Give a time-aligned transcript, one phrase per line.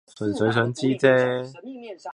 [0.17, 1.53] 純粹想知啫